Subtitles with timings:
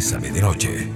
[0.00, 0.88] Bésame de noche.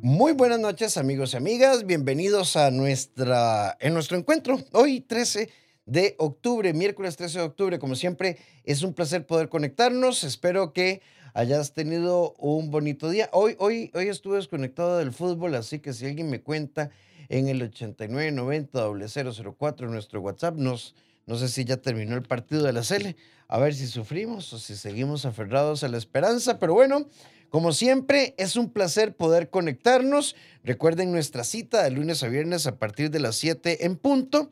[0.00, 5.50] Muy buenas noches amigos y amigas, bienvenidos a nuestra, en nuestro encuentro, hoy 13
[5.86, 11.02] de octubre, miércoles 13 de octubre, como siempre es un placer poder conectarnos, espero que
[11.34, 13.28] hayas tenido un bonito día.
[13.32, 16.90] Hoy, hoy, hoy estuve desconectado del fútbol, así que si alguien me cuenta
[17.28, 18.78] en el 8990
[19.88, 20.94] nuestro WhatsApp, nos,
[21.26, 23.16] no sé si ya terminó el partido de la Cele,
[23.48, 27.06] a ver si sufrimos o si seguimos aferrados a la esperanza, pero bueno,
[27.54, 30.34] como siempre, es un placer poder conectarnos.
[30.64, 34.50] Recuerden nuestra cita de lunes a viernes a partir de las 7 en punto.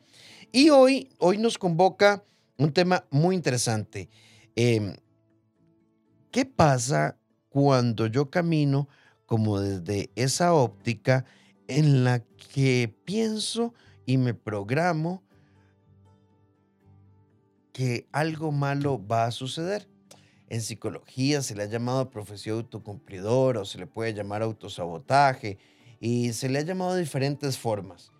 [0.53, 2.23] Y hoy, hoy nos convoca
[2.57, 4.09] un tema muy interesante.
[4.55, 4.95] Em,
[6.31, 7.17] ¿Qué pasa
[7.49, 8.87] cuando yo camino
[9.25, 11.25] como desde esa óptica
[11.67, 13.73] en la que pienso
[14.05, 15.23] y me programo
[17.73, 19.89] que algo malo va a suceder?
[20.47, 25.57] En psicología se le ha llamado profesión autocumplidora o se le puede llamar autosabotaje
[25.99, 28.11] y se le ha llamado diferentes formas.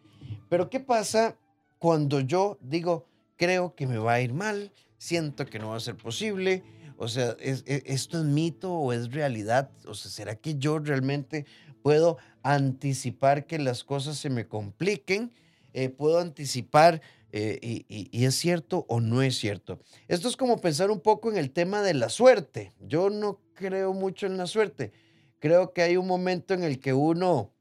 [0.50, 1.38] Pero ¿qué pasa
[1.78, 3.06] cuando yo digo,
[3.38, 6.64] creo que me va a ir mal, siento que no va a ser posible?
[6.98, 9.70] O sea, ¿es, e, ¿esto es mito o es realidad?
[9.86, 11.46] O sea, ¿será que yo realmente
[11.84, 15.32] puedo anticipar que las cosas se me compliquen?
[15.74, 17.02] Eh, ¿Puedo anticipar
[17.36, 19.80] eh, y, es cierto o no es cierto.
[20.08, 22.74] Esto es como pensar un poco en el tema de la suerte.
[22.80, 24.92] Yo no creo mucho en la suerte.
[25.40, 27.52] Creo que hay un momento en el que uno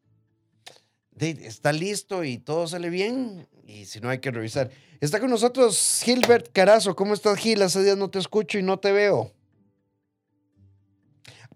[1.17, 4.71] está listo y todo sale bien y si no hay que revisar.
[5.01, 6.95] Está con nosotros Gilbert Carazo.
[6.95, 7.63] ¿Cómo estás, Gil?
[7.63, 9.33] Hace días no te escucho y no te veo.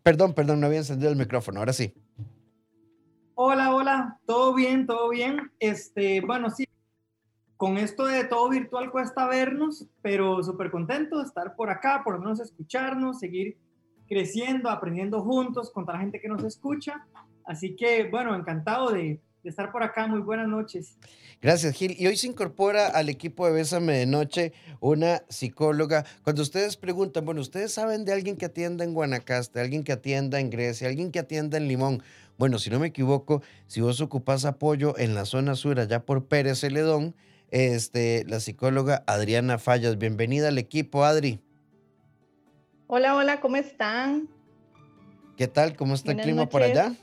[0.03, 1.61] Perdón, perdón, no había encendido el micrófono.
[1.61, 1.93] Ahora sí.
[3.35, 4.19] Hola, hola.
[4.25, 4.87] ¿Todo bien?
[4.87, 5.53] ¿Todo bien?
[5.59, 6.67] Este, bueno, sí,
[7.57, 12.15] con esto de todo virtual cuesta vernos, pero súper contento de estar por acá, por
[12.15, 13.57] lo menos escucharnos, seguir
[14.09, 17.07] creciendo, aprendiendo juntos con toda la gente que nos escucha.
[17.45, 20.09] Así que, bueno, encantado de, estar por acá.
[20.09, 20.99] Muy buenas noches.
[21.41, 21.95] Gracias, Gil.
[21.97, 26.05] Y hoy se incorpora al equipo de Bésame de Noche una psicóloga.
[26.25, 30.41] Cuando ustedes preguntan, bueno, ¿ustedes saben de alguien que atienda en Guanacaste, alguien que atienda
[30.41, 32.03] en Grecia, alguien que atienda en Limón?
[32.39, 36.27] Bueno, si no me equivoco, si vos ocupás apoyo en la zona sur, allá por
[36.27, 37.15] Pérez Celedón,
[37.51, 39.99] este, la psicóloga Adriana Fallas.
[39.99, 41.41] Bienvenida al equipo, Adri.
[42.89, 44.29] Hola, hola, ¿cómo están?
[45.37, 45.77] ¿Qué tal?
[45.77, 46.95] ¿Cómo está el clima por allá?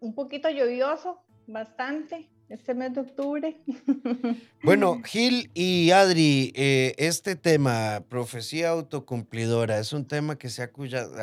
[0.00, 3.56] Un poquito lluvioso, bastante, este mes de octubre.
[4.64, 10.70] Bueno, Gil y Adri, eh, este tema, profecía autocumplidora, es un tema que se ha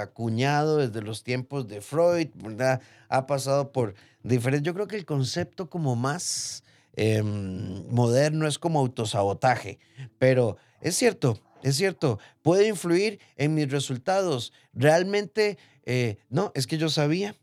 [0.01, 2.81] acuñado desde los tiempos de Freud, ¿verdad?
[3.09, 6.63] Ha pasado por diferentes, yo creo que el concepto como más
[6.97, 9.79] Em, moderno, es como autosabotaje.
[10.17, 14.53] Pero es cierto, es cierto, puede influir en mis resultados.
[14.73, 17.35] Realmente, eh, no, es que yo sabía,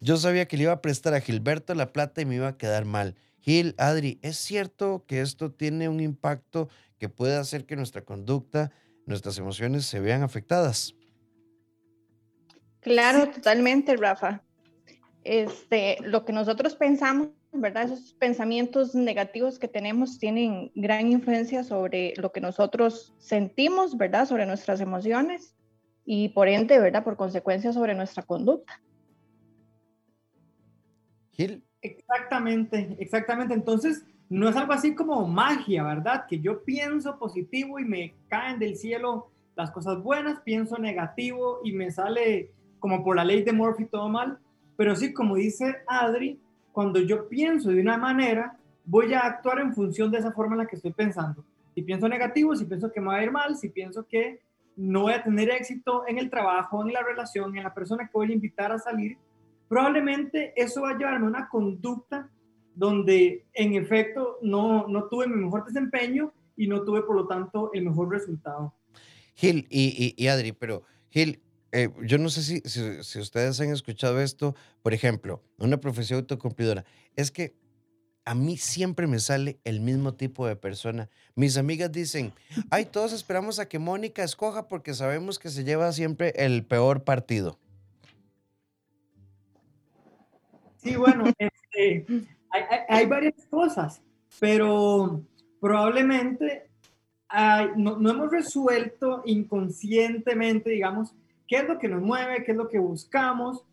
[0.00, 2.56] yo sabía que le iba a prestar a Gilberto la plata y me iba a
[2.56, 3.16] quedar mal.
[3.40, 6.68] Gil, Adri, ¿es cierto que esto tiene un impacto
[6.98, 8.70] que puede hacer que nuestra conducta,
[9.06, 10.94] nuestras emociones se vean afectadas?
[12.80, 14.42] Claro, totalmente, Rafa.
[15.24, 17.84] Este, lo que nosotros pensamos ¿verdad?
[17.84, 24.26] Esos pensamientos negativos que tenemos tienen gran influencia sobre lo que nosotros sentimos, ¿verdad?
[24.26, 25.54] Sobre nuestras emociones
[26.04, 27.04] y por ende, ¿verdad?
[27.04, 28.82] Por consecuencia sobre nuestra conducta.
[31.32, 31.64] Gil.
[31.80, 33.54] Exactamente, exactamente.
[33.54, 36.26] Entonces, no es algo así como magia, ¿verdad?
[36.28, 41.72] Que yo pienso positivo y me caen del cielo las cosas buenas, pienso negativo y
[41.72, 44.38] me sale como por la ley de Murphy todo mal.
[44.76, 46.40] Pero sí, como dice Adri,
[46.74, 50.58] cuando yo pienso de una manera, voy a actuar en función de esa forma en
[50.58, 51.44] la que estoy pensando.
[51.72, 54.40] Si pienso negativo, si pienso que me va a ir mal, si pienso que
[54.74, 58.12] no voy a tener éxito en el trabajo, en la relación, en la persona que
[58.12, 59.16] voy a invitar a salir,
[59.68, 62.28] probablemente eso va a llevarme a una conducta
[62.74, 67.70] donde en efecto no, no tuve mi mejor desempeño y no tuve por lo tanto
[67.72, 68.74] el mejor resultado.
[69.36, 71.40] Gil y, y, y Adri, pero Gil,
[71.76, 76.84] eh, yo no sé si, si, ustedes han escuchado esto, por ejemplo, una profesión autocumplidora.
[77.16, 77.56] Es que
[78.24, 81.10] a mí siempre me sale el mismo tipo de persona.
[81.34, 82.32] Mis amigas dicen,
[82.70, 87.02] ay, todos esperamos a que Mónica escoja porque sabemos que se lleva siempre el peor
[87.02, 87.58] partido.
[90.76, 92.06] Sí, bueno, este,
[92.50, 94.00] hay, hay, varias cosas,
[94.38, 95.24] pero
[95.58, 96.68] probablemente
[97.76, 101.14] no, no hemos resuelto inconscientemente, digamos,
[101.54, 103.64] qué es lo que nos mueve, qué es lo que buscamos.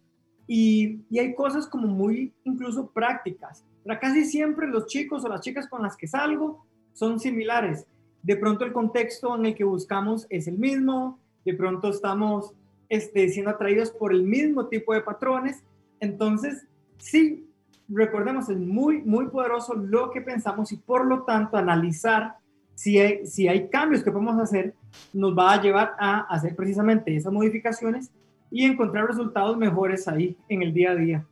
[0.45, 3.65] Y, y hay cosas como muy incluso prácticas.
[3.83, 6.63] Pero casi siempre los chicos o las chicas con las que salgo
[6.93, 7.87] son similares.
[8.21, 12.53] de pronto el contexto en el que buscamos es el mismo, de pronto estamos
[12.87, 15.63] este, siendo atraídos por el mismo tipo de patrones.
[15.99, 16.67] Entonces,
[16.99, 17.47] sí,
[17.89, 22.35] recordemos, es muy, muy poderoso lo que pensamos y por lo tanto analizar
[22.75, 24.75] si hay, si hay cambios que podemos hacer,
[25.13, 28.11] nos va a llevar a hacer precisamente esas modificaciones
[28.49, 31.25] y encontrar resultados mejores ahí en el día a día.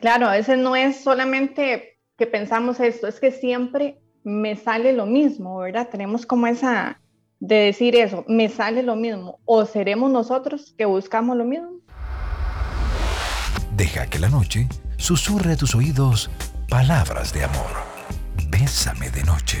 [0.00, 5.06] Claro, a veces no es solamente que pensamos esto, es que siempre me sale lo
[5.06, 5.88] mismo, ¿verdad?
[5.90, 7.00] Tenemos como esa
[7.38, 11.80] de decir eso, me sale lo mismo, o seremos nosotros que buscamos lo mismo.
[13.76, 16.30] Deja que la noche susurre a tus oídos
[16.68, 17.70] palabras de amor.
[18.50, 19.58] Bésame de noche.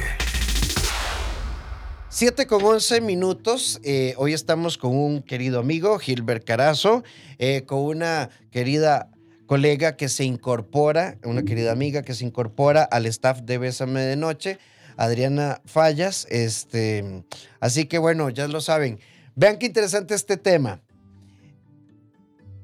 [2.12, 3.80] 7 con 11 minutos.
[3.84, 7.04] Eh, hoy estamos con un querido amigo, Gilbert Carazo,
[7.38, 9.12] eh, con una querida
[9.46, 14.16] colega que se incorpora, una querida amiga que se incorpora al staff de Bésame de
[14.16, 14.58] Noche,
[14.96, 16.26] Adriana Fallas.
[16.30, 17.22] Este,
[17.60, 18.98] así que bueno, ya lo saben.
[19.36, 20.80] Vean qué interesante este tema.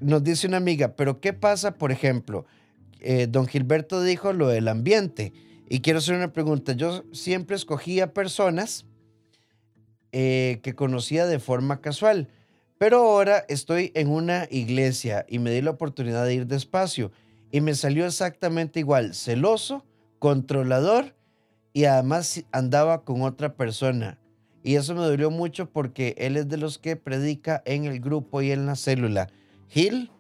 [0.01, 2.47] Nos dice una amiga, pero ¿qué pasa, por ejemplo?
[2.99, 5.33] Eh, don Gilberto dijo lo del ambiente.
[5.69, 6.73] Y quiero hacer una pregunta.
[6.73, 8.87] Yo siempre escogía personas
[10.19, 12.29] eh, que conocía de forma casual.
[12.79, 17.13] Pero ahora estoy en una iglesia y me di la oportunidad de ir despacio
[17.53, 19.85] y me salió exactamente igual, celoso,
[20.19, 21.15] controlador
[21.75, 24.19] y además andaba con otra persona.
[24.63, 28.41] Y eso me dolió mucho porque él es de los que predica en el grupo
[28.41, 29.29] y en la célula.
[29.69, 30.11] Gil.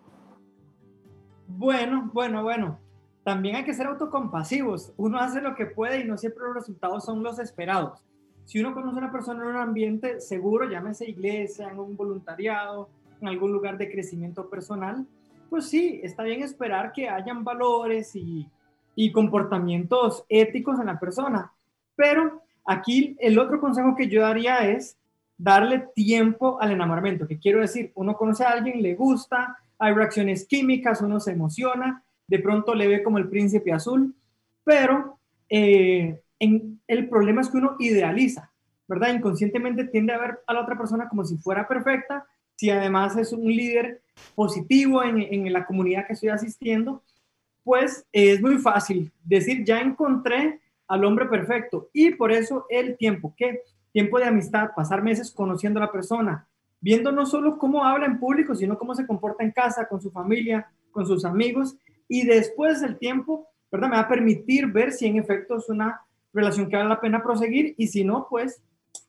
[1.48, 2.78] Bueno, bueno, bueno.
[3.24, 4.92] También hay que ser autocompasivos.
[4.98, 8.02] Uno hace lo que puede y no siempre los resultados son los esperados
[8.46, 12.88] si uno conoce a una persona en un ambiente seguro, llámese iglesia, en un voluntariado,
[13.20, 15.04] en algún lugar de crecimiento personal,
[15.50, 18.46] pues sí, está bien esperar que hayan valores y,
[18.94, 21.52] y comportamientos éticos en la persona.
[21.96, 24.96] Pero aquí el otro consejo que yo daría es
[25.36, 30.46] darle tiempo al enamoramiento, que quiero decir, uno conoce a alguien, le gusta, hay reacciones
[30.46, 34.14] químicas, uno se emociona, de pronto le ve como el príncipe azul,
[34.64, 35.18] pero
[35.48, 36.20] eh,
[36.88, 38.50] el problema es que uno idealiza,
[38.88, 39.14] ¿verdad?
[39.14, 43.32] Inconscientemente tiende a ver a la otra persona como si fuera perfecta, si además es
[43.32, 44.02] un líder
[44.34, 47.02] positivo en, la comunidad que estoy asistiendo,
[47.62, 53.34] pues es muy fácil decir, ya encontré al hombre perfecto y por eso el tiempo,
[53.36, 53.62] ¿qué?
[53.92, 56.46] Tiempo de amistad, pasar meses conociendo a la persona,
[56.80, 60.10] viendo no solo cómo habla en público, sino cómo se comporta en casa, con su
[60.10, 61.76] familia, con sus amigos,
[62.08, 63.88] y después el tiempo, ¿verdad?
[63.88, 66.00] Me va a permitir ver si en efecto es una
[66.36, 68.62] relación que vale la pena proseguir y si no, pues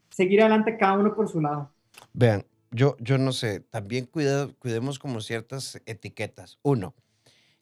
[0.10, 1.72] seguir adelante cada uno por su lado.
[2.14, 6.60] Vean, yo, yo no sé, también cuidemos como ciertas etiquetas.
[6.64, 6.96] Uno,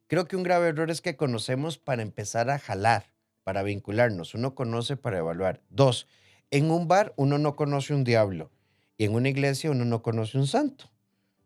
[0.08, 3.12] creo que un grave error es que conocemos para empezar a jalar,
[3.44, 4.34] para vincularnos.
[4.36, 5.62] Uno conoce para evaluar.
[5.70, 6.08] Dos,
[6.52, 8.52] en un bar uno no conoce un diablo
[8.98, 10.86] y en una iglesia uno no conoce un santo.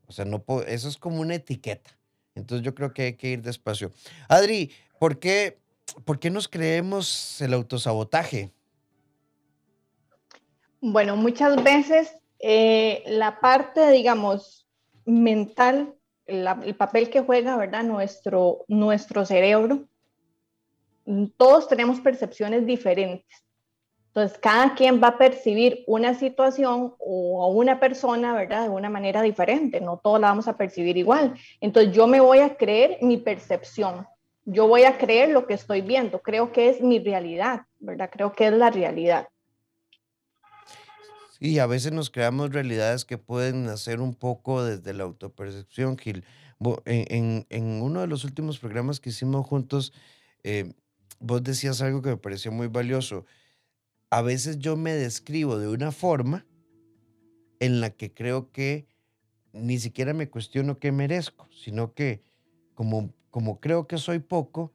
[0.08, 1.92] O sea, no eso es como una etiqueta.
[2.36, 3.92] Entonces yo creo que hay que ir despacio.
[4.28, 5.60] Adri, ¿por qué
[5.94, 8.52] ¿por qué nos creemos el autosabotaje?
[10.82, 14.68] Bueno, muchas veces eh, la parte, digamos,
[15.06, 15.96] mental,
[16.26, 17.84] el papel que juega, ¿verdad?
[17.84, 19.88] Nuestro, nuestro cerebro,
[21.38, 23.46] todos tenemos percepciones diferentes.
[24.08, 28.64] Entonces, cada quien va a percibir una situación o una persona, ¿verdad?
[28.64, 29.82] De una manera diferente.
[29.82, 31.36] No todos la vamos a percibir igual.
[31.62, 34.08] Entonces, yo me voy a creer mi percepción
[34.52, 38.10] yo voy a creer lo que estoy viendo, creo que es mi realidad, ¿verdad?
[38.12, 39.28] Creo que es la realidad.
[41.40, 46.26] Sí, a veces nos creamos realidades que pueden nacer un poco desde la autopercepción, Gil.
[46.86, 47.46] En,
[47.82, 49.94] uno de los últimos programas que hicimos juntos,
[50.44, 50.74] eh,
[51.20, 53.26] vos decías algo que me pareció muy valioso.
[54.10, 56.46] A veces yo me describo de una forma
[57.60, 58.88] en la que creo que
[59.54, 62.22] ni siquiera me cuestiono qué merezco, sino que
[62.74, 64.72] como como creo que soy poco,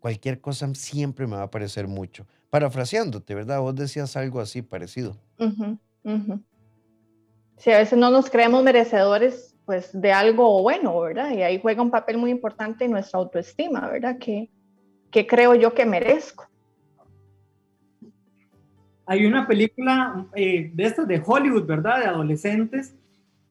[0.00, 2.26] cualquier cosa siempre me va a parecer mucho.
[2.50, 3.60] Parafraseándote, ¿verdad?
[3.60, 5.16] Vos decías algo así parecido.
[7.56, 11.32] Si a veces no nos creemos merecedores pues de algo bueno, ¿verdad?
[11.32, 14.16] Y ahí juega un papel muy importante nuestra autoestima, ¿verdad?
[14.18, 14.48] ¿Qué,
[15.26, 16.48] creo yo que merezco?
[19.06, 21.98] Hay una película eh, de estas de Hollywood, ¿verdad?
[21.98, 22.94] De adolescentes,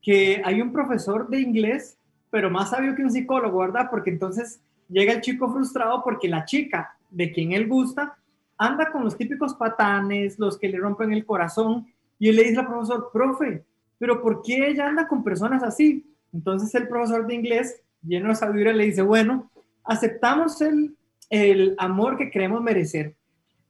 [0.01, 1.97] que hay un profesor de inglés
[2.29, 3.87] pero más sabio que un psicólogo, ¿verdad?
[3.89, 8.17] Porque entonces llega el chico frustrado porque la chica de quien él gusta
[8.57, 12.59] anda con los típicos patanes, los que le rompen el corazón, y él le dice
[12.59, 13.63] al profesor, profe,
[13.97, 16.05] pero ¿por qué ella anda con personas así?
[16.33, 19.51] Entonces el profesor de inglés, lleno de sabiduría, le dice, bueno,
[19.83, 20.95] aceptamos el,
[21.29, 23.15] el amor que creemos merecer.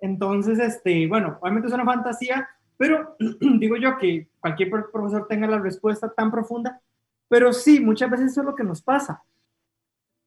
[0.02, 2.48] Entonces, este, bueno, obviamente es una fantasía,
[2.78, 6.82] pero digo yo que cualquier profesor tenga la respuesta tan profunda,
[7.28, 9.24] pero sí, muchas veces eso es lo que nos pasa.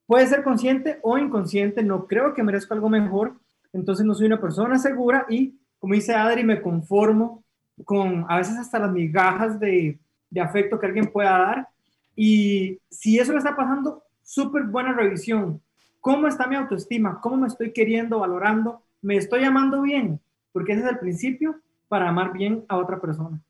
[0.06, 3.34] Puede ser consciente o inconsciente, no creo que merezca algo mejor,
[3.72, 7.44] entonces no soy una persona segura y, como dice Adri, me conformo
[7.84, 9.98] con a veces hasta las migajas de,
[10.30, 11.68] de afecto que alguien pueda dar.
[12.16, 15.60] Y si eso me está pasando, súper buena revisión.
[16.00, 17.20] ¿Cómo está mi autoestima?
[17.20, 18.82] ¿Cómo me estoy queriendo, valorando?
[19.02, 20.20] ¿Me estoy amando bien?
[20.52, 23.40] Porque ese es el principio para amar bien a otra persona.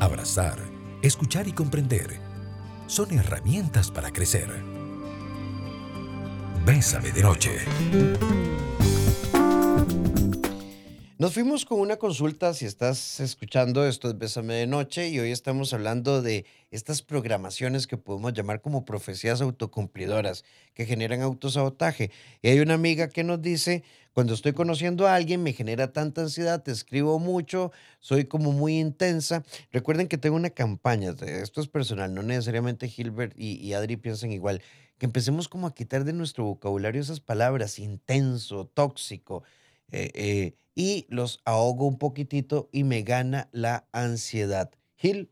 [0.00, 0.58] Abrazar,
[1.02, 2.20] escuchar y comprender
[2.86, 4.48] son herramientas para crecer.
[6.64, 8.67] Bésame de noche.
[11.18, 15.32] Nos fuimos con una consulta, si estás escuchando esto es Bésame de Noche y hoy
[15.32, 20.44] estamos hablando de estas programaciones que podemos llamar como profecías autocumplidoras
[20.74, 22.12] que generan autosabotaje.
[22.40, 23.82] Y hay una amiga que nos dice,
[24.12, 28.78] cuando estoy conociendo a alguien me genera tanta ansiedad, te escribo mucho, soy como muy
[28.78, 29.42] intensa.
[29.72, 34.30] Recuerden que tengo una campaña, esto es personal, no necesariamente Gilbert y, y Adri piensan
[34.30, 34.62] igual,
[34.98, 39.42] que empecemos como a quitar de nuestro vocabulario esas palabras, intenso, tóxico.
[39.90, 44.70] Eh, eh, y los ahogo un poquitito y me gana la ansiedad.
[44.96, 45.30] Gil.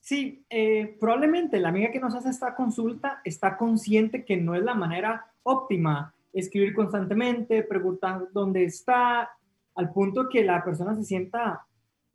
[0.00, 4.62] Sí, eh, probablemente la amiga que nos hace esta consulta está consciente que no es
[4.62, 9.30] la manera óptima escribir constantemente, preguntar dónde está,
[9.74, 11.66] al punto que la persona se sienta,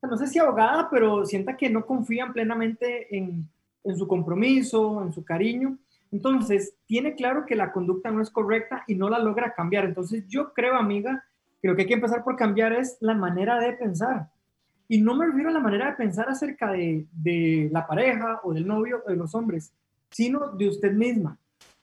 [0.01, 3.49] no sé si ahogada, pero sienta que no confían plenamente en,
[3.83, 5.77] en su compromiso, en su cariño.
[6.11, 9.85] Entonces, tiene claro que la conducta no es correcta y no la logra cambiar.
[9.85, 11.23] Entonces, yo creo, amiga,
[11.61, 14.29] que lo que hay que empezar por cambiar es la manera de pensar.
[14.87, 18.53] Y no me refiero a la manera de pensar acerca de, de la pareja o
[18.53, 19.73] del novio o de los hombres,
[20.09, 21.37] sino de usted misma.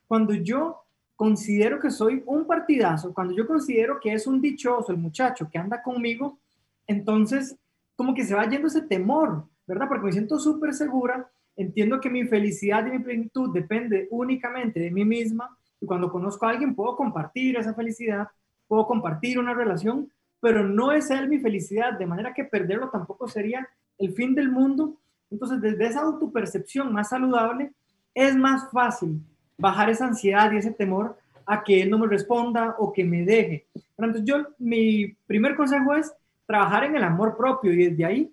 [0.07, 0.83] Cuando yo
[1.17, 5.59] considero que soy un partidazo, cuando yo considero que es un dichoso el muchacho que
[5.59, 6.39] anda conmigo,
[6.87, 7.57] entonces
[7.97, 9.89] como que se va yendo ese temor, ¿verdad?
[9.89, 11.29] Porque me siento súper segura
[11.59, 16.47] entiendo que mi felicidad y mi plenitud depende únicamente de mí misma y cuando conozco
[16.47, 18.29] a alguien puedo compartir esa felicidad,
[18.69, 20.11] puedo compartir una relación,
[20.41, 24.51] pero no es él mi felicidad, de manera que perderlo tampoco sería el fin del
[24.51, 24.95] mundo.
[25.31, 27.73] Entonces, desde esa autopercepción más saludable,
[28.15, 29.21] es más fácil
[29.59, 33.25] bajar esa ansiedad y ese temor a que él no me responda o que me
[33.25, 33.67] deje.
[33.97, 36.13] Entonces, yo, mi primer consejo es
[36.47, 38.33] trabajar en el amor propio y desde ahí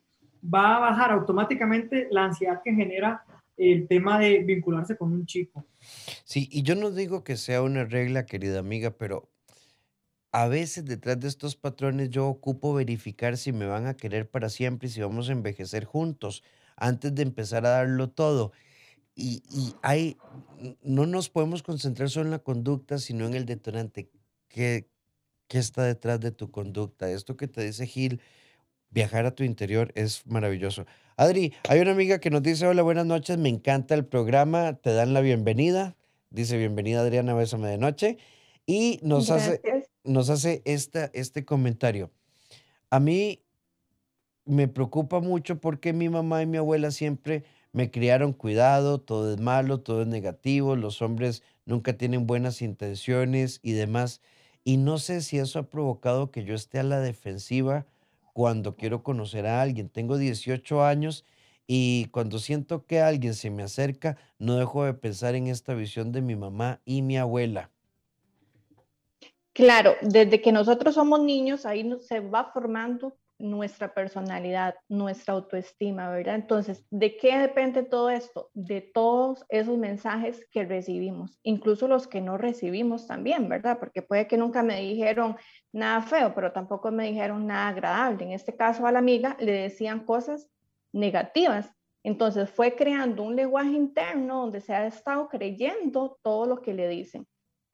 [0.54, 3.24] va a bajar automáticamente la ansiedad que genera
[3.58, 5.66] el tema de vincularse con un chico.
[6.24, 9.30] Sí, y yo no digo que sea una regla, querida amiga, pero
[10.32, 14.50] a veces detrás de estos patrones yo ocupo verificar si me van a querer para
[14.50, 16.44] siempre y si vamos a envejecer juntos
[16.76, 18.52] antes de empezar a darlo todo.
[19.16, 20.18] Y, y hay,
[20.84, 24.12] no nos podemos concentrar solo en la conducta, sino en el detonante.
[24.50, 24.90] ¿Qué,
[25.48, 27.10] ¿Qué está detrás de tu conducta?
[27.10, 28.20] Esto que te dice Gil,
[28.96, 30.86] viajar a tu interior es maravilloso.
[31.18, 34.94] Adri, hay una amiga que nos dice, hola, buenas noches, me encanta el programa, te
[34.94, 35.98] dan la bienvenida.
[36.30, 38.18] Dice, bienvenida Adriana, bésame de noche.
[38.66, 39.62] Y nos hace,
[40.06, 42.10] nos hace esta, este comentario.
[42.90, 43.44] A mí
[44.46, 49.42] me preocupa mucho porque mi mamá y mi abuela siempre me criaron cuidado, todo es
[49.42, 54.22] malo, todo es negativo, los hombres nunca tienen buenas intenciones y demás.
[54.64, 57.86] Y no sé si eso ha provocado que yo esté a la defensiva
[58.36, 59.88] cuando quiero conocer a alguien.
[59.88, 61.24] Tengo 18 años
[61.68, 66.12] y cuando siento que alguien se me acerca, no dejo de pensar en esta visión
[66.12, 67.72] de mi mamá y mi abuela.
[69.54, 76.36] Claro, desde que nosotros somos niños, ahí se va formando nuestra personalidad, nuestra autoestima, ¿verdad?
[76.36, 78.50] Entonces, ¿de qué depende todo esto?
[78.54, 83.78] De todos esos mensajes que recibimos, incluso los que no recibimos también, ¿verdad?
[83.80, 85.36] Porque puede que nunca me dijeron
[85.74, 88.26] nada feo, pero tampoco me dijeron nada agradable.
[88.26, 90.50] En este caso a la amiga le decían cosas
[90.94, 91.72] negativas.
[92.04, 96.88] Entonces fue creando un lenguaje interno donde se ha estado creyendo todo lo que le
[96.88, 97.28] dicen.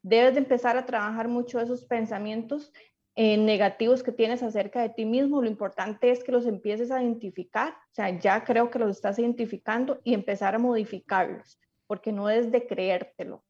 [0.04, 2.74] Debes de empezar a trabajar mucho esos pensamientos
[3.16, 7.04] eh, negativos que tienes acerca de ti mismo, lo importante es que los empieces a
[7.04, 12.30] identificar, o sea, ya creo que los estás identificando y empezar a modificarlos, porque no
[12.30, 13.44] es de creértelo.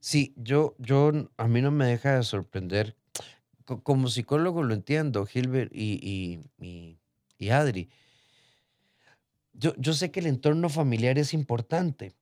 [0.00, 2.96] Sí, yo, yo, a mí no me deja de sorprender,
[3.64, 6.98] como psicólogo lo entiendo, Gilbert y, y,
[7.36, 7.90] y Adri.
[9.52, 12.14] Yo, yo sé que el entorno familiar es importante,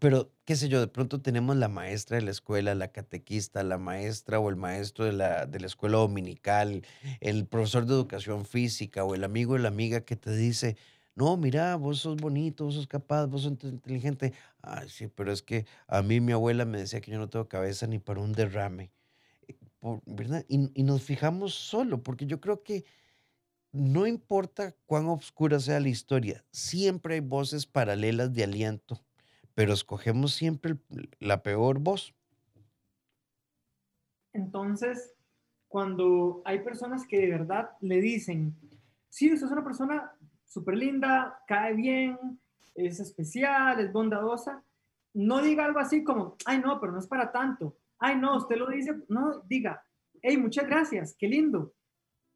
[0.00, 3.78] pero, qué sé yo, de pronto tenemos la maestra de la escuela, la catequista, la
[3.78, 6.84] maestra o el maestro de la, de la escuela dominical,
[7.20, 10.76] el profesor de educación física o el amigo o la amiga que te dice,
[11.14, 14.32] no, mira, vos sos bonito, vos sos capaz, vos sos inteligente.
[14.62, 17.48] Ay, sí, pero es que a mí mi abuela me decía que yo no tengo
[17.48, 18.90] cabeza ni para un derrame.
[19.80, 20.44] por, ¿verdad?
[20.48, 22.84] Y, y nos fijamos solo, porque yo creo que
[23.72, 29.03] no importa cuán oscura sea la historia, siempre hay voces paralelas de aliento,
[29.54, 30.76] pero escogemos siempre
[31.20, 32.14] la peor voz.
[34.32, 35.14] Entonces,
[35.68, 38.54] cuando hay personas que de verdad le dicen,
[39.08, 40.12] sí, usted es una persona
[40.44, 42.18] súper linda, cae bien,
[42.74, 44.62] es especial, es bondadosa,
[45.14, 47.76] no diga algo así como, ay, no, pero no es para tanto.
[47.98, 49.84] Ay, no, usted lo dice, no, diga,
[50.20, 51.72] hey, muchas gracias, qué lindo.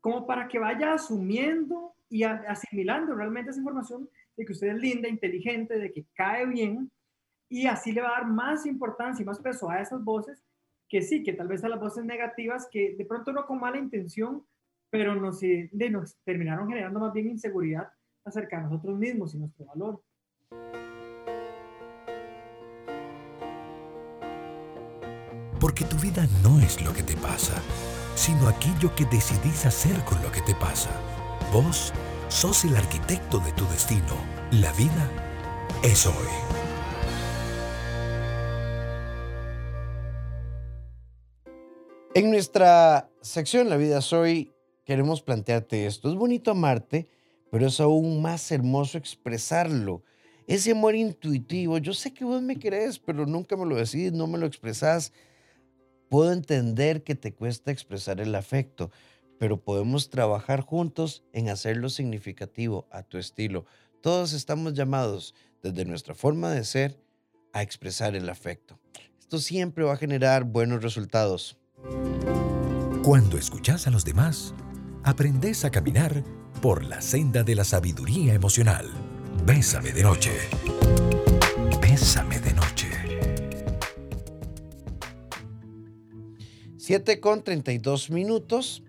[0.01, 5.09] Como para que vaya asumiendo y asimilando realmente esa información de que usted es linda,
[5.09, 6.91] inteligente, de que cae bien,
[7.49, 10.45] y así le va a dar más importancia y más peso a esas voces
[10.89, 13.79] que sí, que tal vez a las voces negativas que de pronto no con mala
[13.79, 14.45] intención,
[14.91, 17.89] pero nos, de- nos terminaron generando más bien inseguridad
[18.25, 20.03] acerca de nosotros mismos y nuestro valor.
[25.61, 27.61] Porque tu vida no es lo que te pasa,
[28.15, 30.91] sino aquello que decidís hacer con lo que te pasa.
[31.53, 31.93] Vos
[32.29, 34.15] sos el arquitecto de tu destino.
[34.53, 35.11] La vida
[35.83, 36.58] es hoy.
[42.19, 44.51] En nuestra sección La vida soy,
[44.85, 46.09] queremos plantearte esto.
[46.09, 47.07] Es bonito amarte,
[47.49, 50.03] pero es aún más hermoso expresarlo.
[50.49, 54.27] Ese amor intuitivo, yo sé que vos me querés, pero nunca me lo decís, no
[54.27, 55.13] me lo expresás.
[56.09, 58.91] Puedo entender que te cuesta expresar el afecto,
[59.39, 63.65] pero podemos trabajar juntos en hacerlo significativo a tu estilo.
[64.01, 66.99] Todos estamos llamados, desde nuestra forma de ser,
[67.53, 68.81] a expresar el afecto.
[69.21, 71.57] Esto siempre va a generar buenos resultados.
[73.03, 74.55] Cuando escuchás a los demás,
[75.05, 76.23] aprendés a caminar
[76.61, 78.87] por la senda de la sabiduría emocional.
[79.47, 80.33] Bésame de noche.
[81.81, 82.89] Bésame de noche.
[86.77, 88.83] 7 con 32 minutos.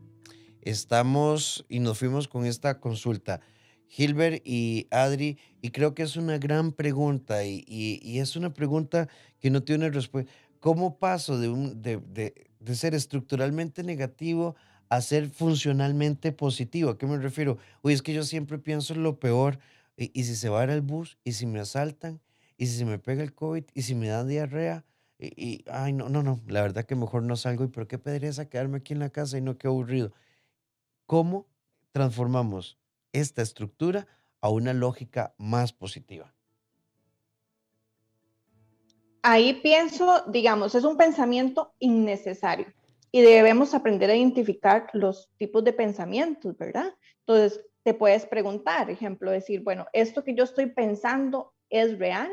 [0.61, 3.41] Estamos y nos fuimos con esta consulta.
[3.87, 9.07] Gilbert y Adri, y creo que es una gran pregunta y, es una pregunta
[9.39, 10.31] que no tiene respuesta.
[10.59, 14.55] ¿Cómo paso de, un, de- de ser estructuralmente negativo
[14.89, 16.91] a ser funcionalmente positivo?
[16.91, 17.57] ¿A qué me refiero?
[17.81, 19.59] Oye, es que yo siempre pienso en lo peor.
[19.97, 21.17] ¿Y, si se va a ir el bus?
[21.25, 22.21] ¿Y si me asaltan?
[22.57, 23.65] ¿Y si se me pega el COVID?
[23.73, 24.85] ¿Y si me da diarrea?
[25.17, 27.65] Y, y, ay, no, no, no, la verdad que mejor no salgo.
[27.65, 30.13] ¿Y por qué pereza quedarme aquí en la casa y no qué aburrido?
[31.05, 31.47] ¿Cómo
[31.91, 32.77] transformamos
[33.11, 34.07] esta estructura
[34.41, 36.33] a una lógica más positiva?
[39.21, 42.67] Ahí pienso, digamos, es un pensamiento innecesario
[43.11, 46.93] y debemos aprender a identificar los tipos de pensamientos, ¿verdad?
[47.25, 52.29] Entonces, te puedes preguntar, ejemplo, decir, bueno, esto que yo estoy pensando es real,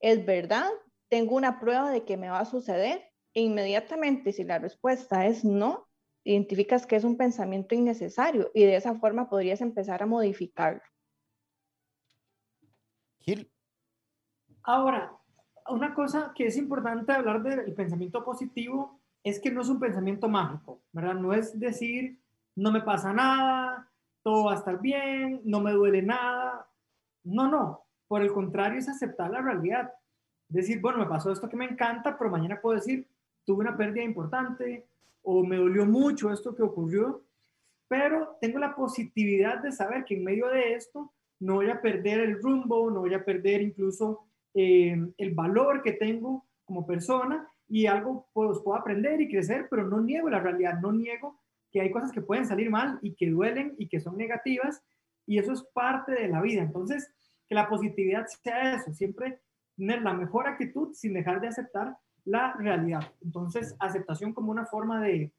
[0.00, 0.68] es verdad,
[1.08, 5.44] tengo una prueba de que me va a suceder e inmediatamente si la respuesta es
[5.44, 5.88] no,
[6.24, 10.82] identificas que es un pensamiento innecesario y de esa forma podrías empezar a modificarlo.
[13.20, 13.50] Gil,
[14.62, 15.17] Ahora,
[15.70, 20.28] una cosa que es importante hablar del pensamiento positivo es que no es un pensamiento
[20.28, 21.14] mágico, ¿verdad?
[21.14, 22.18] No es decir,
[22.56, 23.88] no me pasa nada,
[24.22, 26.66] todo va a estar bien, no me duele nada.
[27.24, 27.84] No, no.
[28.06, 29.92] Por el contrario, es aceptar la realidad.
[30.48, 33.06] Decir, bueno, me pasó esto que me encanta, pero mañana puedo decir,
[33.44, 34.86] tuve una pérdida importante
[35.22, 37.22] o me dolió mucho esto que ocurrió,
[37.86, 42.20] pero tengo la positividad de saber que en medio de esto no voy a perder
[42.20, 47.86] el rumbo, no voy a perder incluso eh, el valor que tengo como persona y
[47.86, 51.38] algo pues, puedo aprender y crecer, pero no niego la realidad, no niego
[51.70, 54.82] que hay cosas que pueden salir mal y que duelen y que son negativas
[55.26, 56.62] y eso es parte de la vida.
[56.62, 57.10] Entonces,
[57.46, 59.40] que la positividad sea eso, siempre
[59.76, 63.12] tener la mejor actitud sin dejar de aceptar la realidad.
[63.22, 65.32] Entonces, aceptación como una forma de,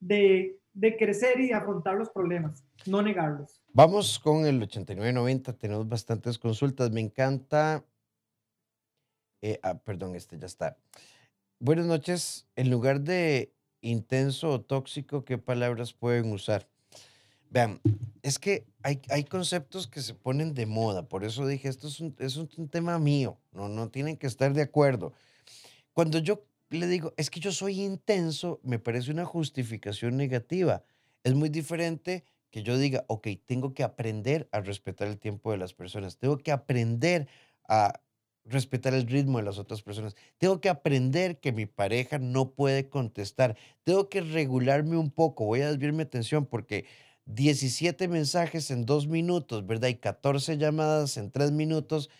[0.00, 3.62] de, de crecer y afrontar los problemas, no negarlos.
[3.72, 5.54] vamos con el 8990.
[5.54, 6.90] Tenemos bastantes consultas.
[6.90, 7.84] Me encanta.
[9.42, 10.78] Eh, ah, perdón, este ya está.
[11.58, 12.46] Buenas noches.
[12.56, 16.68] En lugar de intenso o tóxico, ¿qué palabras pueden usar?
[17.50, 17.80] Vean,
[18.22, 21.08] es que hay, hay conceptos que se ponen de moda.
[21.08, 23.38] Por eso dije, esto es un, es un- tema mío.
[23.52, 25.12] No, no tienen que estar de acuerdo.
[25.92, 30.84] Cuando yo le digo, es que yo soy intenso, me parece una justificación negativa.
[31.24, 35.58] Es muy diferente que yo diga, ok, tengo que aprender a respetar el tiempo de
[35.58, 37.28] las personas, tengo que aprender
[37.68, 38.00] a
[38.44, 42.88] respetar el ritmo de las otras personas, tengo que aprender que mi pareja no puede
[42.88, 46.86] contestar, tengo que regularme un poco, voy a desviar mi atención porque
[47.26, 49.88] 17 mensajes en dos minutos, ¿verdad?
[49.88, 52.10] Y 14 llamadas en tres minutos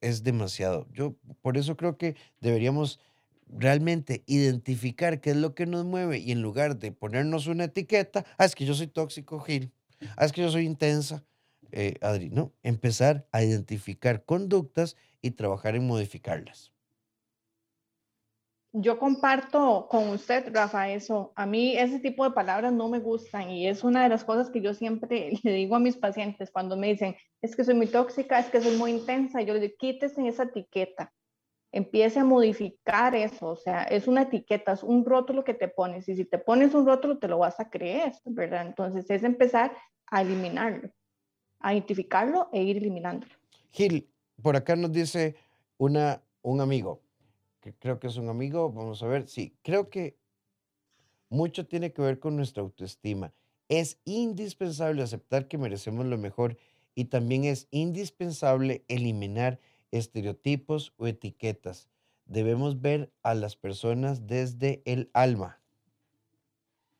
[0.00, 0.86] es demasiado.
[0.92, 3.00] Yo por eso creo que deberíamos
[3.48, 8.24] realmente identificar qué es lo que nos mueve y en lugar de ponernos una etiqueta,
[8.38, 9.72] ah, es que yo soy tóxico, Gil,
[10.16, 11.24] ah, es que yo soy intensa,
[11.70, 16.72] eh, Adri, no, empezar a identificar conductas y trabajar en modificarlas.
[18.74, 21.32] Yo comparto con usted, Rafa, eso.
[21.36, 24.50] A mí ese tipo de palabras no me gustan y es una de las cosas
[24.50, 27.86] que yo siempre le digo a mis pacientes cuando me dicen, es que soy muy
[27.86, 31.12] tóxica, es que soy muy intensa, yo les digo, quítese esa etiqueta
[31.72, 36.06] empiece a modificar eso, o sea, es una etiqueta, es un rótulo que te pones
[36.08, 38.66] y si te pones un rótulo te lo vas a creer, ¿verdad?
[38.66, 39.74] Entonces es empezar
[40.06, 40.90] a eliminarlo,
[41.60, 43.32] a identificarlo e ir eliminándolo.
[43.70, 44.11] Gil,
[44.42, 45.36] por acá nos dice
[45.78, 47.00] una, un amigo,
[47.60, 50.18] que creo que es un amigo, vamos a ver, sí, creo que
[51.28, 53.32] mucho tiene que ver con nuestra autoestima.
[53.68, 56.58] Es indispensable aceptar que merecemos lo mejor
[56.94, 59.60] y también es indispensable eliminar
[59.92, 61.88] estereotipos o etiquetas.
[62.26, 65.60] Debemos ver a las personas desde el alma.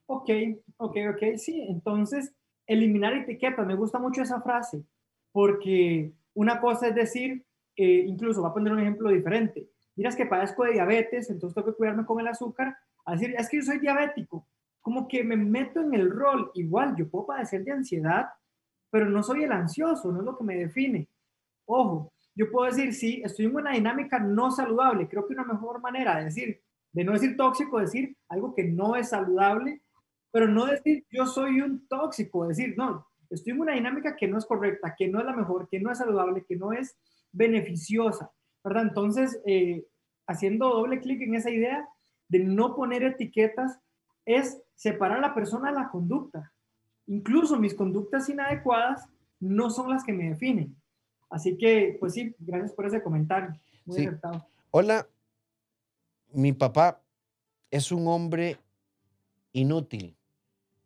[0.07, 0.29] Ok,
[0.77, 1.61] ok, ok, sí.
[1.69, 2.33] Entonces,
[2.65, 4.83] eliminar etiquetas, me gusta mucho esa frase,
[5.31, 9.69] porque una cosa es decir, incluso va a poner un ejemplo diferente.
[9.95, 12.75] Miras que padezco de diabetes, entonces tengo que cuidarme con el azúcar.
[13.05, 14.47] A decir, es que yo soy diabético.
[14.81, 16.51] Como que me meto en el rol.
[16.55, 18.29] Igual, yo puedo padecer de ansiedad,
[18.89, 21.07] pero no soy el ansioso, no es lo que me define.
[21.65, 25.07] Ojo, yo puedo decir, sí, estoy en una dinámica no saludable.
[25.07, 28.95] Creo que una mejor manera de decir, de no decir tóxico, decir algo que no
[28.95, 29.81] es saludable,
[30.31, 34.37] pero no decir yo soy un tóxico, decir, no, estoy en una dinámica que no
[34.37, 36.95] es correcta, que no es la mejor, que no es saludable, que no es
[37.31, 38.31] beneficiosa,
[38.63, 38.83] ¿verdad?
[38.83, 39.85] Entonces, eh,
[40.27, 41.87] haciendo doble clic en esa idea
[42.29, 43.79] de no poner etiquetas,
[44.25, 46.53] es separar a la persona de la conducta.
[47.07, 49.07] Incluso mis conductas inadecuadas
[49.39, 50.75] no son las que me definen.
[51.29, 53.53] Así que, pues sí, gracias por ese comentario.
[53.85, 54.09] Muy
[54.71, 55.05] Hola,
[56.31, 57.01] mi papá
[57.69, 58.57] es un hombre
[59.51, 60.15] inútil.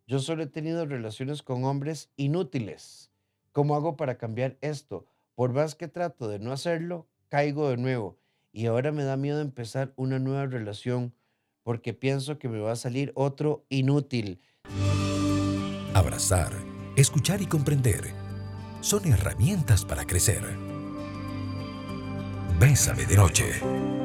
[0.08, 3.12] Yo solo he tenido relaciones con hombres inútiles.
[3.52, 5.04] ¿Cómo hago para cambiar esto?
[5.34, 8.18] Por más que trato de no hacerlo, caigo de nuevo.
[8.50, 11.12] Y ahora me da miedo empezar una nueva relación
[11.62, 14.40] porque pienso que me va a salir otro inútil.
[15.92, 16.52] Abrazar,
[16.96, 18.14] escuchar y comprender
[18.80, 20.42] son herramientas para crecer.
[22.58, 23.97] Bésame de noche.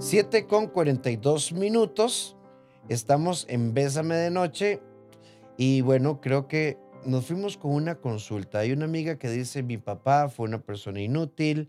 [0.00, 2.34] 7 con 42 minutos.
[2.88, 4.80] Estamos en Bésame de noche.
[5.58, 8.60] Y bueno, creo que nos fuimos con una consulta.
[8.60, 11.68] Hay una amiga que dice, mi papá fue una persona inútil,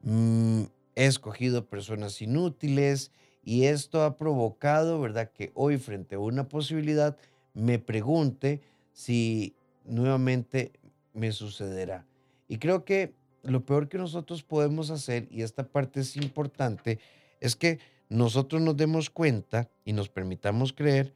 [0.00, 0.62] mm,
[0.94, 3.12] he escogido personas inútiles
[3.44, 7.18] y esto ha provocado, ¿verdad?, que hoy frente a una posibilidad
[7.52, 8.62] me pregunte
[8.94, 10.72] si nuevamente
[11.12, 12.06] me sucederá.
[12.48, 16.98] Y creo que lo peor que nosotros podemos hacer, y esta parte es importante,
[17.40, 21.14] es que nosotros nos demos cuenta y nos permitamos creer,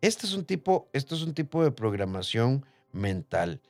[0.00, 3.60] este es un tipo, esto es un tipo de programación mental.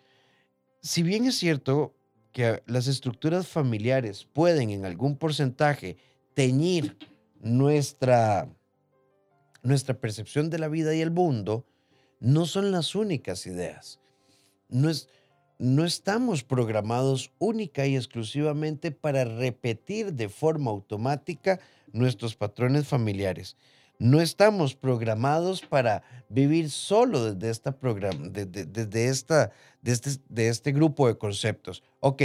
[0.81, 1.95] Si bien es cierto
[2.33, 5.99] que las estructuras familiares pueden en algún porcentaje
[6.35, 6.97] teñir
[7.41, 8.49] nuestra,
[9.63, 11.67] nuestra percepción de la vida y el mundo
[12.21, 14.01] no son las únicas ideas.
[14.69, 15.09] No, es,
[15.59, 21.61] no estamos programados única y exclusivamente para repetir de forma automática
[21.93, 23.57] nuestros patrones familiares.
[23.99, 29.53] No estamos programados para vivir solo desde, esta programa, desde, esta,
[29.85, 31.83] este, de este grupo de conceptos.
[32.01, 32.23] Ok,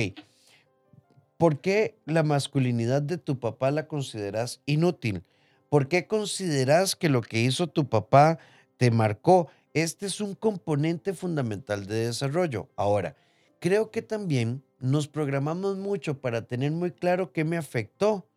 [1.37, 5.23] ¿Por qué la masculinidad de tu papá la consideras inútil?
[5.69, 8.39] ¿Por qué consideras que lo que hizo tu papá
[8.77, 9.47] te marcó?
[9.75, 12.69] Este es un componente fundamental de desarrollo.
[12.75, 13.15] Ahora,
[13.59, 18.27] creo que también nos programamos mucho para tener muy claro qué me afectó.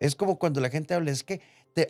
[0.00, 1.40] Es como cuando la gente habla, es que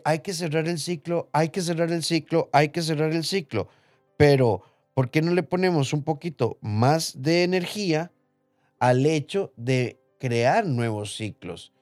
[0.04, 3.68] hay que cerrar el ciclo, hay que cerrar el ciclo, hay que cerrar el ciclo.
[4.16, 4.62] Pero,
[4.94, 8.10] ¿por qué no le ponemos un poquito más de energía
[8.78, 11.72] al hecho de crear nuevos ciclos.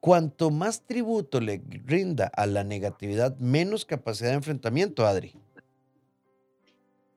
[0.00, 5.34] Cuanto más tributo le rinda a la negatividad, menos capacidad de enfrentamiento, Adri.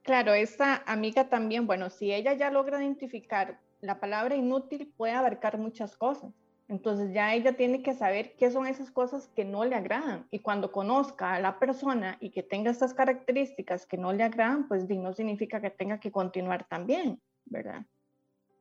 [0.03, 5.57] Claro, esta amiga también, bueno, si ella ya logra identificar la palabra inútil, puede abarcar
[5.57, 6.31] muchas cosas.
[6.69, 10.27] Entonces ya ella tiene que saber qué son esas cosas que no le agradan.
[10.31, 14.67] Y cuando conozca a la persona y que tenga estas características que no le agradan,
[14.67, 17.85] pues no significa que tenga que continuar también, ¿verdad?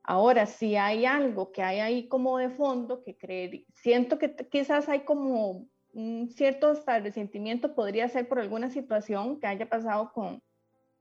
[0.03, 4.87] Ahora, si hay algo que hay ahí como de fondo, que cree, siento que quizás
[4.87, 10.41] hay como un cierto resentimiento, podría ser por alguna situación que haya pasado con,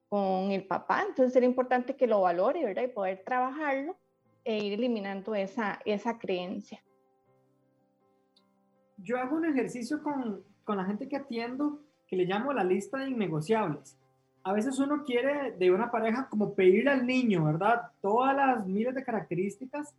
[0.09, 2.83] con el papá, entonces sería importante que lo valore, ¿verdad?
[2.83, 3.97] Y poder trabajarlo
[4.43, 6.83] e ir eliminando esa, esa creencia.
[8.99, 12.99] Yo hago un ejercicio con, con la gente que atiendo que le llamo la lista
[12.99, 13.97] de innegociables.
[14.43, 17.91] A veces uno quiere de una pareja como pedirle al niño, ¿verdad?
[18.01, 19.95] Todas las miles de características,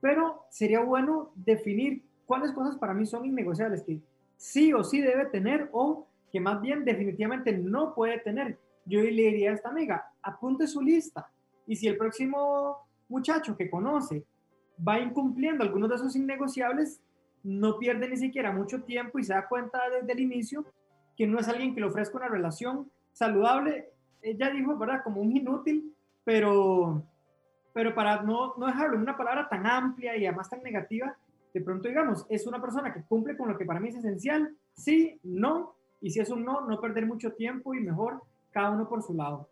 [0.00, 4.00] pero sería bueno definir cuáles cosas para mí son innegociables, que
[4.36, 8.58] sí o sí debe tener o que más bien definitivamente no puede tener.
[8.84, 11.28] Yo le diría a esta amiga, apunte su lista
[11.66, 14.24] y si el próximo muchacho que conoce
[14.86, 17.00] va incumpliendo algunos de esos innegociables,
[17.42, 20.66] no pierde ni siquiera mucho tiempo y se da cuenta desde el inicio
[21.16, 23.90] que no es alguien que le ofrezca una relación saludable.
[24.22, 25.02] Ella dijo, ¿verdad?
[25.02, 27.02] Como un inútil, pero,
[27.72, 31.16] pero para no, no dejarlo en una palabra tan amplia y además tan negativa,
[31.52, 34.56] de pronto digamos, es una persona que cumple con lo que para mí es esencial,
[34.74, 38.88] sí, no, y si es un no, no perder mucho tiempo y mejor cada uno
[38.88, 39.48] por su lado.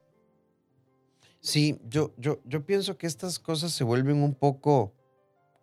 [1.40, 4.92] Sí, yo, yo, yo pienso que estas cosas se vuelven un poco,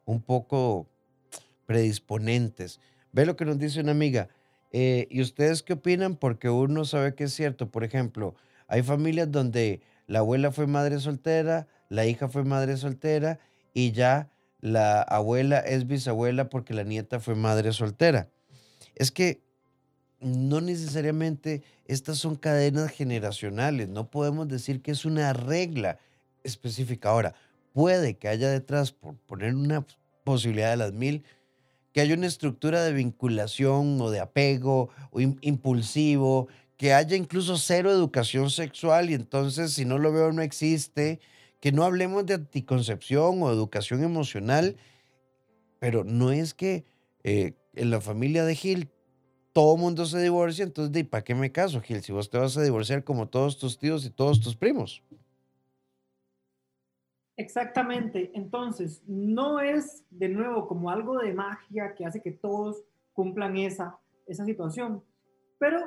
[0.06, 0.90] un poco
[1.66, 2.80] predisponentes.
[3.12, 4.30] Ve lo que nos dice una amiga.
[4.72, 6.16] Eh, ¿Y ustedes qué opinan?
[6.16, 7.70] Porque uno sabe que es cierto.
[7.70, 8.36] Por ejemplo,
[8.68, 13.40] hay familias donde la abuela fue madre soltera, la hija fue madre soltera
[13.74, 18.30] y ya la abuela es bisabuela porque la nieta fue madre soltera.
[18.96, 19.44] Es que
[20.20, 26.00] no necesariamente estas son cadenas generacionales, no podemos decir que es una regla
[26.44, 27.10] específica.
[27.10, 27.36] Ahora,
[27.74, 29.86] puede que haya detrás, por poner una
[30.24, 31.24] posibilidad de las mil,
[31.94, 37.92] que haya una estructura de vinculación o de apego o impulsivo, que haya incluso cero
[37.92, 41.20] educación sexual y entonces si no lo veo no existe,
[41.62, 44.76] que no hablemos de anticoncepción o educación emocional,
[45.80, 46.84] pero no es que
[47.24, 48.90] eh, en la familia de Gil
[49.54, 52.02] todo mundo se divorcia, entonces, ¿de para qué me caso, Gil?
[52.02, 55.04] Si vos te vas a divorciar como todos tus tíos y todos tus primos.
[57.36, 58.32] Exactamente.
[58.34, 63.98] Entonces, no es de nuevo como algo de magia que hace que todos cumplan esa,
[64.28, 65.04] esa situación,
[65.58, 65.80] pero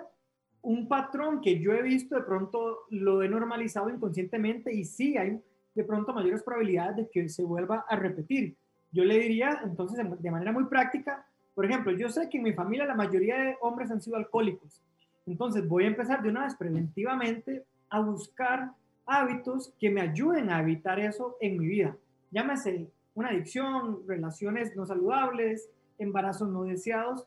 [0.63, 5.41] un patrón que yo he visto de pronto lo he normalizado inconscientemente y sí hay
[5.75, 8.57] de pronto mayores probabilidades de que se vuelva a repetir.
[8.91, 12.53] Yo le diría entonces de manera muy práctica, por ejemplo, yo sé que en mi
[12.53, 14.83] familia la mayoría de hombres han sido alcohólicos,
[15.27, 18.73] entonces voy a empezar de una vez preventivamente a buscar
[19.07, 21.97] hábitos que me ayuden a evitar eso en mi vida.
[22.31, 27.27] Llámese una adicción, relaciones no saludables, embarazos no deseados.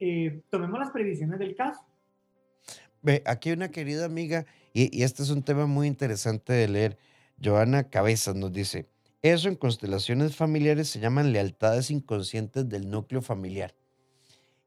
[0.00, 1.80] Eh, tomemos las previsiones del caso.
[3.24, 6.98] Aquí una querida amiga, y, y este es un tema muy interesante de leer.
[7.42, 8.88] Joana Cabezas nos dice,
[9.22, 13.74] eso en constelaciones familiares se llaman lealtades inconscientes del núcleo familiar.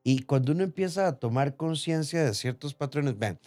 [0.03, 3.39] Y cuando uno empieza a tomar conciencia de ciertos patrones, vean,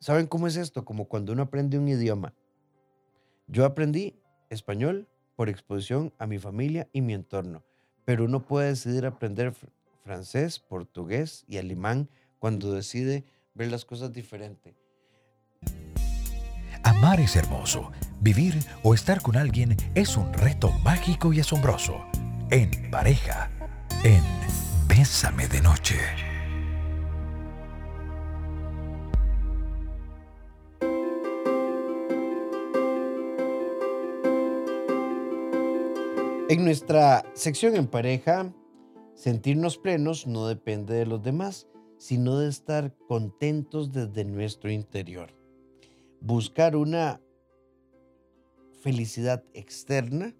[0.00, 0.84] ¿saben cómo es esto?
[0.84, 2.34] Como cuando uno aprende un idioma.
[3.46, 4.14] Yo aprendí
[4.50, 7.62] español por exposición a mi familia y mi entorno,
[8.04, 9.52] pero uno puede decidir aprender
[10.02, 14.74] francés, portugués y alemán cuando decide ver las cosas diferente.
[16.82, 17.92] Amar es hermoso.
[18.20, 22.04] Vivir o estar con alguien es un reto mágico y asombroso.
[22.50, 23.50] En pareja,
[24.04, 24.22] en
[24.86, 26.33] Bésame de Noche.
[36.48, 38.52] En nuestra sección en pareja,
[39.14, 41.66] sentirnos plenos no depende de los demás,
[41.98, 45.32] sino de estar contentos desde nuestro interior
[46.24, 47.20] buscar una
[48.80, 50.34] felicidad externa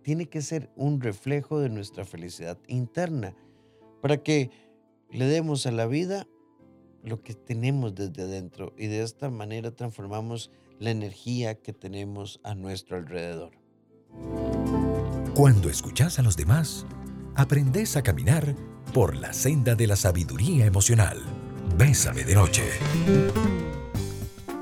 [0.00, 3.36] tiene que ser un reflejo de nuestra felicidad interna
[4.00, 4.50] para que
[5.10, 6.26] le demos a la vida
[7.02, 12.54] lo que tenemos desde adentro y de esta manera transformamos la energía que tenemos a
[12.54, 13.63] nuestro alrededor.
[15.34, 16.86] Cuando escuchas a los demás,
[17.34, 18.54] aprendes a caminar
[18.92, 21.18] por la senda de la sabiduría emocional.
[21.76, 22.62] Bésame de noche.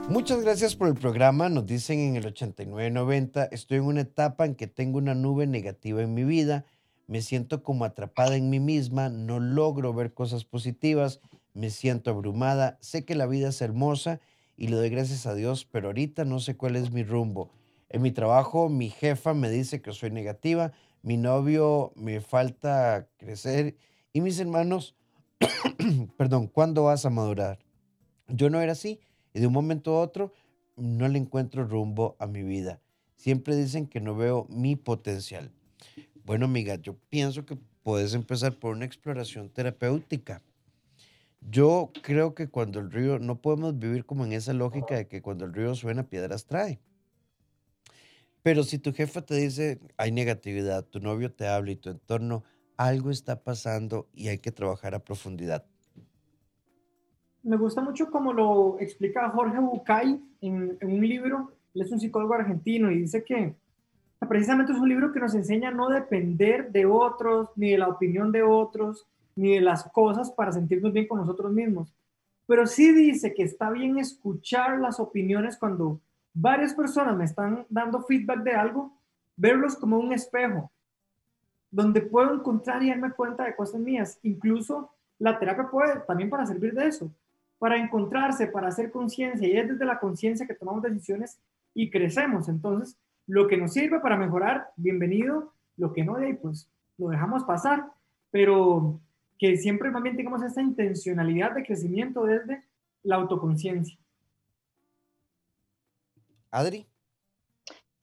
[0.09, 1.49] Muchas gracias por el programa.
[1.49, 6.03] Nos dicen en el 8990, estoy en una etapa en que tengo una nube negativa
[6.03, 6.65] en mi vida,
[7.07, 11.21] me siento como atrapada en mí misma, no logro ver cosas positivas,
[11.55, 14.21] me siento abrumada, sé que la vida es hermosa
[14.57, 17.51] y le doy gracias a Dios, pero ahorita no sé cuál es mi rumbo.
[17.93, 23.77] En mi trabajo, mi jefa me dice que soy negativa, mi novio me falta crecer
[24.15, 24.97] y mis hermanos,
[26.17, 27.59] perdón, ¿cuándo vas a madurar?
[28.29, 28.99] Yo no era así
[29.35, 30.33] y de un momento a otro
[30.75, 32.81] no le encuentro rumbo a mi vida.
[33.15, 35.53] Siempre dicen que no veo mi potencial.
[36.25, 40.41] Bueno, amiga, yo pienso que puedes empezar por una exploración terapéutica.
[41.43, 45.21] Yo creo que cuando el río, no podemos vivir como en esa lógica de que
[45.21, 46.81] cuando el río suena, piedras trae.
[48.43, 52.43] Pero si tu jefa te dice, hay negatividad, tu novio te habla y tu entorno,
[52.77, 55.65] algo está pasando y hay que trabajar a profundidad.
[57.45, 61.53] Me gusta mucho como lo explica Jorge Bucay en, un libro.
[61.75, 63.55] Él es un psicólogo argentino y dice que
[64.29, 67.89] precisamente es un libro que nos enseña a no depender de otros, ni de la
[67.89, 71.93] opinión de otros, ni de las cosas para sentirnos bien con nosotros mismos.
[72.47, 76.01] Pero sí dice que está bien escuchar las opiniones cuando
[76.35, 78.93] varias personas me están dando feedback de algo,
[79.37, 80.71] verlos como un espejo,
[81.71, 84.19] donde puedo encontrar y darme cuenta de cosas mías.
[84.23, 87.11] Incluso la terapia puede también para servir de eso,
[87.59, 89.49] para encontrarse, para hacer conciencia.
[89.49, 91.39] Y es desde la conciencia que tomamos decisiones
[91.75, 92.49] y crecemos.
[92.49, 95.53] Entonces, lo que nos sirve para mejorar, bienvenido.
[95.77, 96.69] Lo que no, pues
[96.99, 97.87] lo dejamos pasar.
[98.31, 99.01] Pero
[99.39, 102.65] que siempre más bien tengamos esta intencionalidad de crecimiento desde
[103.03, 103.99] la autoconciencia.
[106.53, 106.87] Adri.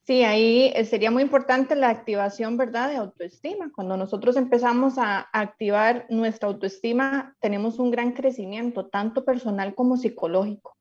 [0.10, 3.72] Sí, ahí eh, sería muy importante la activación, ¿verdad?, de autoestima.
[3.74, 10.76] Cuando nosotros empezamos a activar nuestra autoestima, tenemos un gran crecimiento, tanto personal como psicológico.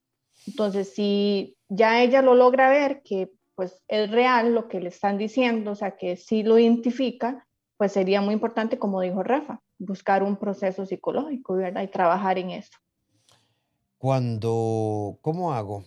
[0.46, 5.18] Entonces, si ya ella lo logra ver, que pues es real lo que le están
[5.18, 10.22] diciendo, o sea, que sí lo identifica, pues sería muy importante, como dijo Rafa, buscar
[10.22, 11.83] un proceso psicológico, ¿verdad?
[11.83, 12.78] Y trabajar en eso.
[13.98, 15.85] Cuando, ¿cómo hago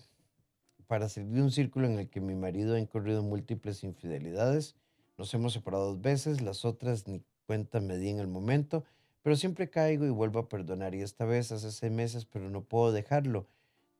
[0.92, 4.76] para salir de un círculo en el que mi marido ha incurrido múltiples infidelidades?
[5.18, 8.84] Nos hemos separado dos veces, las otras ni cuenta me di en el momento,
[9.22, 10.94] pero siempre caigo y vuelvo a perdonar.
[10.94, 13.48] Y esta vez hace seis meses, pero no puedo dejarlo.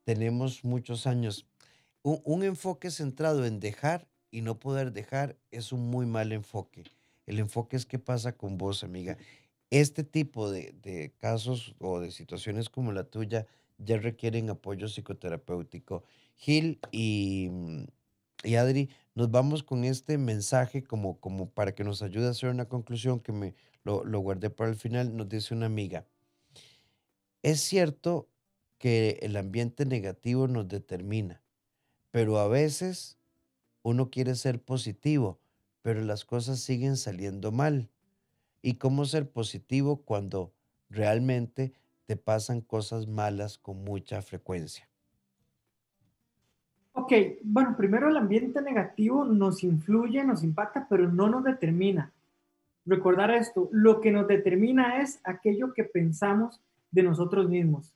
[0.04, 1.48] Tenemos muchos años
[2.04, 6.84] un, enfoque centrado en dejar y no poder dejar es un muy mal enfoque.
[7.26, 9.18] El enfoque es qué pasa con vos, amiga.
[9.70, 13.48] Este tipo de, casos o de situaciones como la tuya
[13.84, 16.04] ya requieren apoyo psicoterapéutico.
[16.36, 17.84] Gil y, mm,
[18.44, 22.50] y Adri, nos vamos con este mensaje como, como para que nos ayude a hacer
[22.50, 25.16] una conclusión que me lo, lo guardé para el final.
[25.16, 26.06] Nos dice una amiga,
[27.44, 28.30] es cierto
[28.78, 31.42] que el ambiente negativo nos determina,
[32.10, 33.18] pero a veces
[33.84, 35.40] uno quiere ser positivo,
[35.82, 37.90] pero las cosas siguen saliendo mal.
[38.64, 40.54] ¿Y cómo ser positivo cuando
[40.90, 41.74] realmente
[42.12, 44.86] te pasan cosas malas con mucha frecuencia?
[46.92, 52.12] Ok, bueno, primero el ambiente negativo nos influye, nos impacta, pero no nos determina.
[52.86, 56.60] Recordar esto, lo que nos determina es aquello que pensamos
[56.92, 57.96] de nosotros mismos.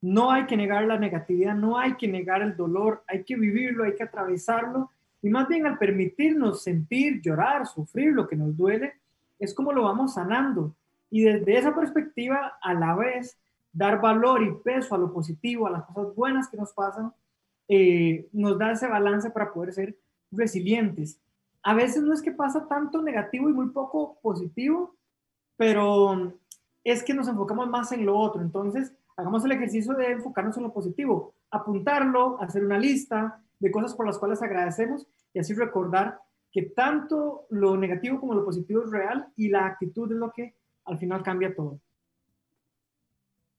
[0.00, 3.84] No hay que negar la negatividad, no hay que negar el dolor, hay que vivirlo,
[3.84, 8.94] hay que atravesarlo y más bien al permitirnos sentir, llorar, sufrir lo que nos duele,
[9.38, 10.74] es como lo vamos sanando.
[11.10, 13.38] Y desde esa perspectiva, a la vez,
[13.72, 17.12] dar valor y peso a lo positivo, a las cosas buenas que nos pasan,
[17.68, 19.98] eh, nos da ese balance para poder ser
[20.30, 21.20] resilientes.
[21.62, 24.94] A veces no es que pasa tanto negativo y muy poco positivo,
[25.56, 26.32] pero
[26.84, 28.40] es que nos enfocamos más en lo otro.
[28.40, 33.94] Entonces, hagamos el ejercicio de enfocarnos en lo positivo, apuntarlo, hacer una lista de cosas
[33.94, 38.90] por las cuales agradecemos y así recordar que tanto lo negativo como lo positivo es
[38.90, 40.54] real y la actitud es lo que
[40.88, 41.80] al final cambia todo.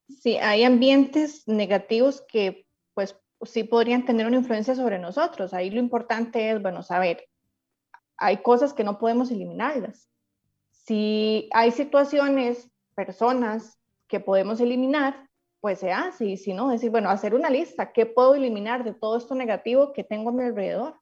[0.10, 5.54] Sí, hay ambientes negativos que pues sí podrían tener una influencia sobre nosotros.
[5.54, 7.30] Ahí lo importante es, bueno, saber,
[8.18, 10.10] hay cosas que no podemos eliminarlas.
[10.72, 15.30] Si hay situaciones, personas que podemos eliminar,
[15.62, 18.94] pues se hace, y si no, decir, bueno, hacer una lista, ¿qué puedo eliminar de
[18.94, 21.00] todo esto negativo que tengo a mi alrededor?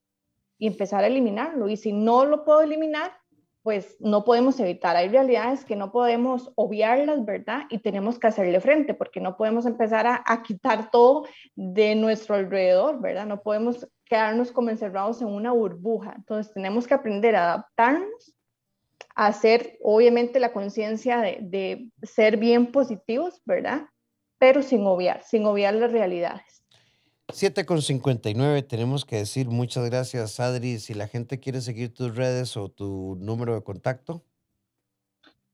[0.60, 1.70] Y empezar a eliminarlo.
[1.70, 3.12] Y si no lo puedo eliminar,
[3.68, 4.96] pues no podemos evitar.
[4.96, 7.64] Hay realidades que no podemos obviarlas, ¿verdad?
[7.70, 13.02] Y tenemos que hacerle frente, porque no podemos empezar a, quitar todo de nuestro alrededor,
[13.02, 13.26] ¿verdad?
[13.26, 16.14] No podemos quedarnos como encerrados en una burbuja.
[16.16, 18.34] Entonces tenemos que aprender a adaptarnos,
[19.16, 23.90] a hacer, obviamente, la conciencia de ser bien positivos, ¿verdad?
[24.38, 26.64] pero sin obviar, sin obviar las realidades.
[27.30, 30.80] 7 con 59, tenemos que decir muchas gracias, Adri.
[30.80, 34.24] Si la gente quiere seguir tus redes o tu número de contacto.